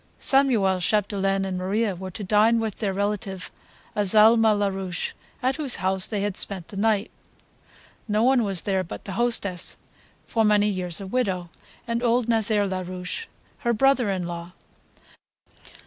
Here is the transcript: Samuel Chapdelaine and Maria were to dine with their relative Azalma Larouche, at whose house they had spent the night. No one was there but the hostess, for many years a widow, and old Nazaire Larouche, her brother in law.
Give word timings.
Samuel 0.17 0.79
Chapdelaine 0.79 1.45
and 1.45 1.59
Maria 1.59 1.93
were 1.95 2.09
to 2.09 2.23
dine 2.23 2.59
with 2.59 2.77
their 2.77 2.91
relative 2.91 3.51
Azalma 3.95 4.47
Larouche, 4.55 5.13
at 5.43 5.57
whose 5.57 5.75
house 5.75 6.07
they 6.07 6.21
had 6.21 6.35
spent 6.35 6.69
the 6.69 6.75
night. 6.75 7.11
No 8.07 8.23
one 8.23 8.43
was 8.43 8.63
there 8.63 8.83
but 8.83 9.05
the 9.05 9.11
hostess, 9.11 9.77
for 10.25 10.43
many 10.43 10.67
years 10.69 10.99
a 11.01 11.05
widow, 11.05 11.51
and 11.87 12.01
old 12.01 12.27
Nazaire 12.27 12.65
Larouche, 12.67 13.27
her 13.59 13.73
brother 13.73 14.09
in 14.09 14.25
law. 14.25 14.53